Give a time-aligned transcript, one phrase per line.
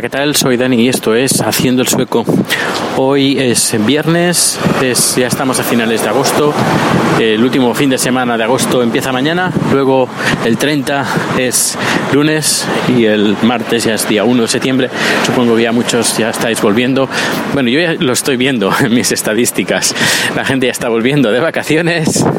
[0.00, 0.34] Hola, ¿qué tal?
[0.34, 2.24] Soy Dani y esto es Haciendo el Sueco.
[2.96, 6.54] Hoy es viernes, es- ya estamos a finales de agosto.
[7.18, 10.08] El último fin de semana de agosto empieza mañana, luego
[10.46, 11.04] el 30
[11.36, 11.76] es
[12.14, 14.88] lunes y el martes ya es día 1 de septiembre.
[15.26, 17.06] Supongo que ya muchos ya estáis volviendo.
[17.52, 19.94] Bueno, yo ya lo estoy viendo en mis estadísticas.
[20.34, 22.24] La gente ya está volviendo de vacaciones.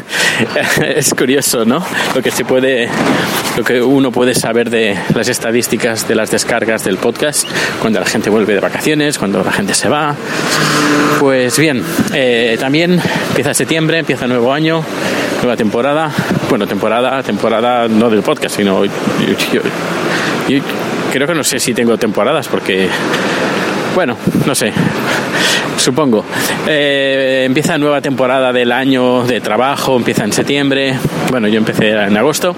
[0.96, 1.84] Es curioso, ¿no?
[2.14, 2.88] Lo que se puede,
[3.56, 7.46] lo que uno puede saber de las estadísticas de las descargas del podcast
[7.80, 10.14] cuando la gente vuelve de vacaciones, cuando la gente se va.
[11.20, 14.82] Pues bien, eh, también empieza septiembre, empieza nuevo año,
[15.42, 16.10] nueva temporada.
[16.48, 18.90] Bueno, temporada, temporada no del podcast, sino yo-
[20.48, 20.62] yo-
[21.12, 22.88] creo que no sé si tengo temporadas porque
[23.94, 24.72] bueno, no sé.
[25.76, 26.24] Supongo.
[26.66, 30.94] Eh, empieza nueva temporada del año de trabajo, empieza en septiembre.
[31.30, 32.54] Bueno, yo empecé en agosto.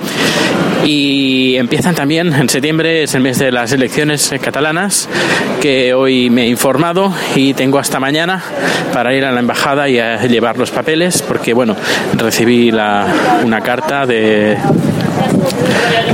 [0.84, 5.09] Y empiezan también en septiembre, es el mes de las elecciones catalanas,
[5.62, 8.43] que hoy me he informado y tengo hasta mañana
[8.93, 11.75] para ir a la embajada y a llevar los papeles, porque bueno,
[12.19, 13.06] recibí la,
[13.45, 14.59] una carta de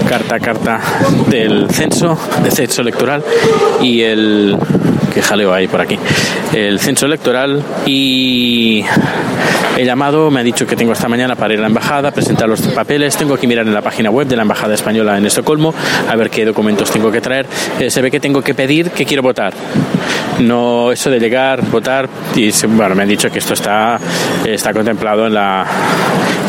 [0.08, 0.80] carta carta
[1.28, 3.24] del censo, de censo electoral
[3.80, 4.56] y el
[5.10, 5.98] que jaleo hay por aquí,
[6.54, 8.84] el censo electoral y
[9.76, 12.48] he llamado, me ha dicho que tengo esta mañana para ir a la embajada, presentar
[12.48, 15.74] los papeles, tengo que mirar en la página web de la embajada española en Estocolmo
[16.08, 17.46] a ver qué documentos tengo que traer.
[17.78, 19.52] Eh, se ve que tengo que pedir que quiero votar.
[20.40, 23.98] No eso de llegar, votar y bueno, me han dicho que esto está
[24.44, 25.66] está contemplado en la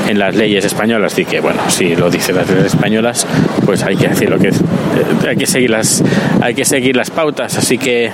[0.08, 1.18] en las leyes españolas.
[1.18, 3.28] Y que bueno si lo dicen las leyes españolas
[3.66, 6.04] pues hay que decir lo que es eh, hay que seguir las
[6.42, 7.58] hay que seguir las pautas.
[7.58, 8.12] Así que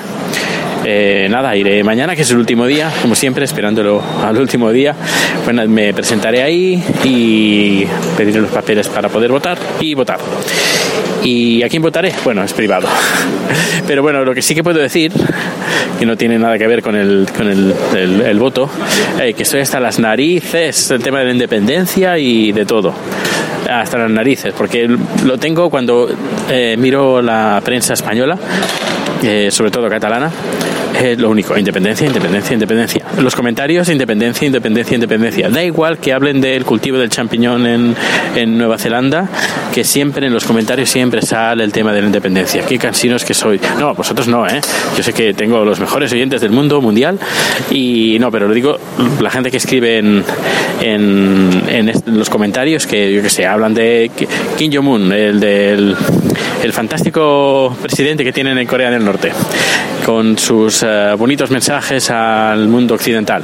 [0.90, 4.96] eh, nada, iré mañana, que es el último día, como siempre, esperándolo al último día.
[5.44, 10.18] Bueno, me presentaré ahí y pediré los papeles para poder votar y votar.
[11.24, 12.14] ¿Y a quién votaré?
[12.24, 12.88] Bueno, es privado.
[13.88, 15.12] Pero bueno, lo que sí que puedo decir,
[16.00, 18.70] que no tiene nada que ver con el, con el, el- el voto,
[19.20, 22.94] eh, que estoy hasta las narices, el tema de la independencia y de todo.
[23.70, 24.88] Hasta las narices, porque
[25.26, 26.08] lo tengo cuando
[26.50, 28.38] eh, miro la prensa española,
[29.24, 30.32] eh, sobre todo catalana,
[31.00, 33.06] eh, lo único, independencia, independencia, independencia.
[33.22, 35.50] Los comentarios, independencia, independencia, independencia.
[35.50, 37.96] Da igual que hablen del cultivo del champiñón en,
[38.36, 39.30] en Nueva Zelanda,
[39.74, 42.66] que siempre en los comentarios siempre sale el tema de la independencia.
[42.66, 43.60] Qué cansinos que soy.
[43.80, 44.60] No, vosotros no, ¿eh?
[44.96, 47.20] Yo sé que tengo los mejores oyentes del mundo mundial
[47.72, 48.78] y no, pero lo digo,
[49.22, 50.24] la gente que escribe en,
[50.82, 54.10] en, en los comentarios que, yo que sé, hablan de
[54.58, 55.96] Kim Jong-un, el del
[56.64, 59.32] el fantástico presidente que tienen en Corea del Norte,
[60.08, 63.44] con sus eh, bonitos mensajes al mundo occidental.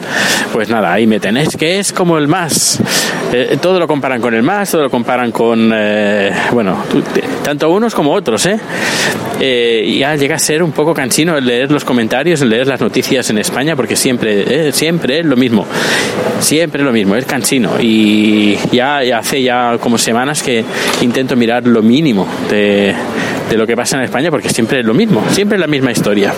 [0.54, 2.80] Pues nada, ahí meten, es que es como el más.
[3.33, 6.77] Eh, todo lo comparan con el más, todo lo comparan con, eh, bueno,
[7.44, 8.57] tanto unos como otros, ¿eh?
[9.42, 12.80] Eh, ya llega a ser un poco cansino el leer los comentarios, el leer las
[12.80, 15.65] noticias en España, porque siempre, eh, siempre es lo mismo,
[16.39, 17.71] siempre lo mismo, es cansino.
[17.81, 20.63] Y ya, ya hace ya como semanas que
[21.01, 22.95] intento mirar lo mínimo de,
[23.53, 25.91] de lo que pasa en España, porque siempre es lo mismo, siempre es la misma
[25.91, 26.33] historia.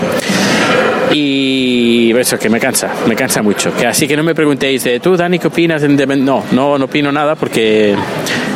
[1.14, 3.72] Y eso, que me cansa, me cansa mucho.
[3.88, 5.82] Así que no me preguntéis de tú, Dani, ¿qué opinas?
[5.82, 7.96] de independ-?" No, no, no opino nada porque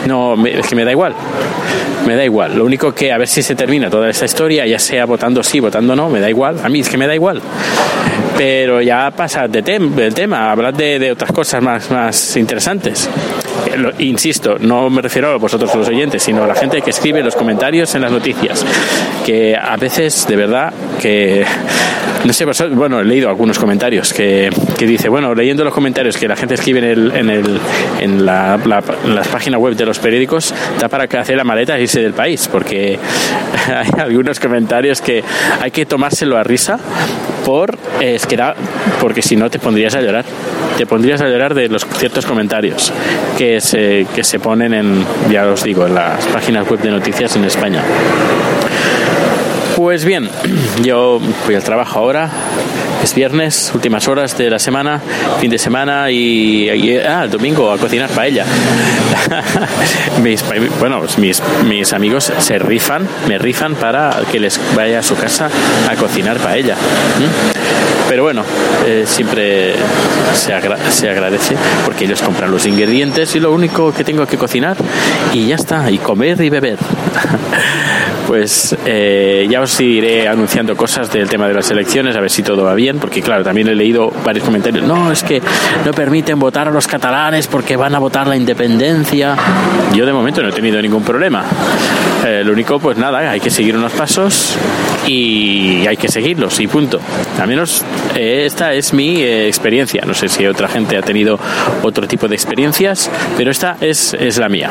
[0.08, 1.14] no, es que me da igual.
[2.08, 2.58] Me da igual.
[2.58, 5.60] Lo único que a ver si se termina toda esta historia, ya sea votando sí,
[5.60, 6.58] votando no, me da igual.
[6.64, 7.42] A mí es que me da igual.
[8.38, 13.10] Pero ya pasa de tem- del tema, hablad de, de otras cosas más, más interesantes.
[13.68, 17.22] Eh, insisto, no me refiero a vosotros los oyentes, sino a la gente que escribe
[17.22, 18.66] los comentarios en las noticias.
[19.26, 21.44] Que a veces, de verdad, que.
[22.26, 26.28] No sé, bueno, he leído algunos comentarios que, que dice, bueno, leyendo los comentarios que
[26.28, 27.60] la gente escribe en, el, en, el,
[28.02, 31.84] en, la, la- las páginas web de los periódicos, da para hacer la maleta e
[31.84, 33.00] irse del país, porque
[33.68, 35.24] hay algunos comentarios que
[35.62, 36.78] hay que tomárselo a risa
[37.46, 38.54] por eh, es que da-
[39.00, 40.26] porque si no te pondrías a llorar.
[40.78, 42.94] Te pondrías a llorar de los ciertos comentarios
[43.38, 47.36] que se, que se ponen en ya os digo en las páginas web de noticias
[47.36, 47.82] en España
[49.80, 50.30] pues bien,
[50.84, 52.30] yo voy al trabajo ahora.
[53.02, 55.00] Es viernes, últimas horas de la semana,
[55.40, 56.68] fin de semana y,
[56.98, 58.44] ah, el domingo a cocinar paella.
[60.22, 60.44] mis,
[60.82, 65.16] bueno, pues mis, mis amigos se rifan, me rifan para que les vaya a su
[65.16, 65.50] casa
[65.90, 66.76] a cocinar paella.
[68.10, 68.44] Pero bueno,
[68.86, 69.76] eh, siempre
[70.34, 70.54] se,
[70.92, 71.56] se agradece
[71.86, 74.76] porque ellos compran los ingredientes y lo único que tengo que cocinar
[75.32, 76.80] y ya está, y comer y beber.
[78.30, 82.44] Pues eh, ya os iré anunciando cosas del tema de las elecciones, a ver si
[82.44, 84.86] todo va bien, porque claro, también he leído varios comentarios.
[84.86, 85.42] No, es que
[85.84, 89.36] no permiten votar a los catalanes porque van a votar la independencia.
[89.96, 91.44] Yo de momento no he tenido ningún problema.
[92.24, 94.56] Eh, lo único, pues nada, hay que seguir unos pasos
[95.08, 97.00] y hay que seguirlos y punto.
[97.42, 97.84] Al menos
[98.16, 100.04] eh, esta es mi eh, experiencia.
[100.06, 101.40] No sé si otra gente ha tenido
[101.82, 104.70] otro tipo de experiencias, pero esta es, es la mía.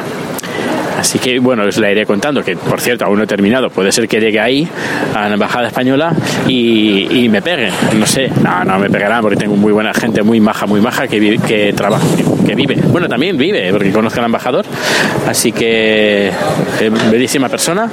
[0.99, 3.71] Así que bueno, os la iré contando, que por cierto aún no he terminado.
[3.71, 4.69] Puede ser que llegue ahí
[5.15, 6.12] a la embajada española
[6.49, 7.73] y, y me peguen.
[7.99, 11.06] No sé, no, no me pegarán porque tengo muy buena gente, muy maja, muy maja
[11.06, 12.05] que, vi- que trabaja,
[12.47, 12.77] que vive.
[12.89, 14.65] Bueno, también vive, porque conozco al embajador.
[15.29, 17.89] Así que eh, bellísima persona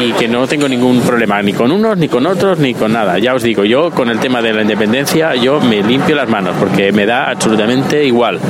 [0.00, 3.18] y que no tengo ningún problema ni con unos, ni con otros, ni con nada.
[3.18, 6.56] Ya os digo, yo con el tema de la independencia, yo me limpio las manos
[6.58, 8.40] porque me da absolutamente igual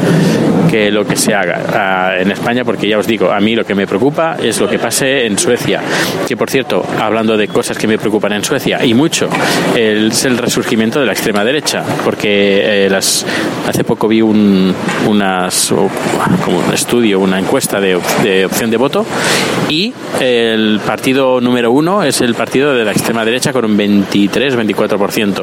[0.71, 3.65] que lo que se haga ah, en España, porque ya os digo, a mí lo
[3.65, 5.81] que me preocupa es lo que pase en Suecia.
[6.27, 9.29] Que por cierto, hablando de cosas que me preocupan en Suecia, y mucho,
[9.75, 13.25] es el resurgimiento de la extrema derecha, porque eh, las,
[13.69, 14.75] hace poco vi un,
[15.09, 15.73] unas,
[16.45, 19.07] como un estudio, una encuesta de, de opción de voto,
[19.69, 25.43] y el partido número uno es el partido de la extrema derecha con un 23-24%.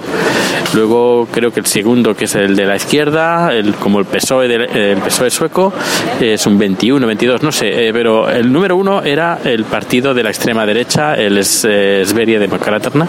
[0.74, 4.48] Luego creo que el segundo, que es el de la izquierda, el, como el PSOE,
[4.48, 5.74] del- el PSOE sueco,
[6.20, 10.24] es un 21, 22, no sé, eh, pero el número uno era el partido de
[10.24, 13.08] la extrema derecha, el es, eh, Sverige Demokraterna,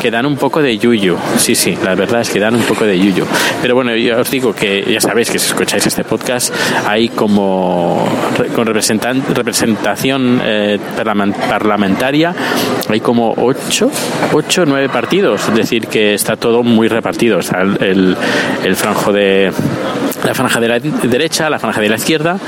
[0.00, 1.16] que dan un poco de yuyu.
[1.36, 3.24] Sí, sí, la verdad es que dan un poco de yuyu.
[3.62, 6.54] Pero bueno, ya os digo que ya sabéis que si escucháis este podcast,
[6.86, 8.06] hay como
[8.54, 12.34] con representación eh, parlamen- parlamentaria,
[12.88, 13.90] hay como ocho,
[14.32, 17.38] ocho, nueve partidos, es decir, que está todo muy repartido.
[17.38, 18.16] Está el,
[18.64, 19.52] el franjo de
[20.24, 22.38] la franja de la derecha, la franja de la izquierda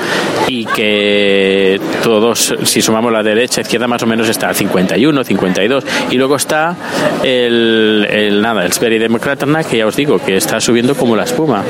[0.48, 5.84] y que todos, si sumamos la derecha izquierda más o menos está al 51, 52
[6.10, 6.76] y luego está
[7.22, 11.24] el, el nada, el Sverige Demokraterna que ya os digo que está subiendo como la
[11.24, 11.62] espuma.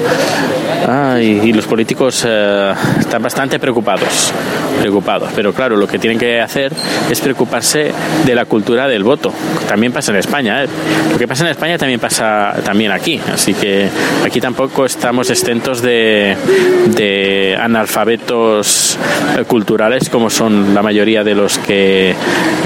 [0.88, 4.32] Ay, y los políticos eh, están bastante preocupados,
[4.80, 6.72] preocupados, pero claro, lo que tienen que hacer
[7.10, 7.92] es preocuparse
[8.24, 9.32] de la cultura del voto.
[9.68, 10.68] También pasa en España, ¿eh?
[11.12, 13.88] lo que pasa en España también pasa también aquí, así que
[14.24, 18.98] aquí tampoco estamos exentos de, de analfabetos
[19.38, 22.14] eh, culturales como son la mayoría de los que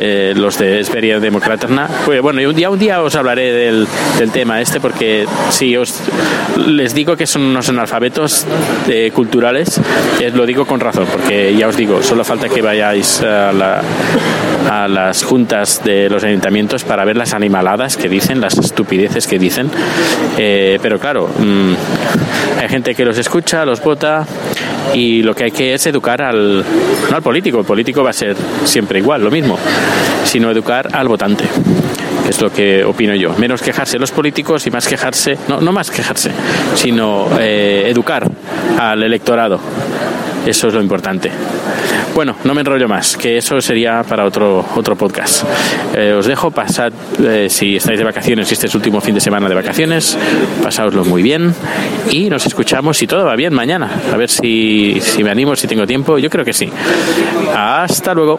[0.01, 1.89] eh, los de Sverige Demokraterna.
[2.05, 3.87] Pues bueno, y un día un día os hablaré del,
[4.19, 6.01] del tema este porque si os
[6.67, 8.47] les digo que son unos analfabetos
[8.89, 9.81] eh, culturales,
[10.21, 13.83] eh, lo digo con razón, porque ya os digo, solo falta que vayáis a, la-
[14.71, 19.39] a las juntas de los ayuntamientos para ver las animaladas que dicen, las estupideces que
[19.39, 19.71] dicen.
[20.39, 21.75] Eh, pero claro, mm,
[22.61, 24.27] hay gente que los escucha, los vota
[24.95, 26.65] y lo que hay que es educar al,
[27.11, 29.59] no al político, el político va a ser siempre igual, lo mismo,
[30.25, 31.45] sino educar al votante
[32.29, 33.35] es lo que opino yo.
[33.35, 36.31] Menos quejarse los políticos y más quejarse, no, no más quejarse,
[36.75, 38.29] sino eh, educar
[38.79, 39.61] al electorado.
[40.47, 41.31] Eso es lo importante.
[42.15, 45.45] Bueno, no me enrollo más, que eso sería para otro, otro podcast.
[45.97, 49.21] Eh, os dejo pasar, eh, si estáis de vacaciones, si este es último fin de
[49.21, 50.17] semana de vacaciones,
[50.63, 51.53] pasaoslo muy bien
[52.11, 53.91] y nos escuchamos, si todo va bien, mañana.
[54.13, 56.19] A ver si, si me animo, si tengo tiempo.
[56.19, 56.71] Yo creo que sí.
[57.53, 58.39] Hasta luego.